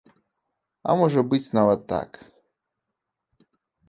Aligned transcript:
А 0.89 0.95
можа 1.01 1.21
быць 1.33 1.53
нават 1.57 1.81
так. 1.93 2.17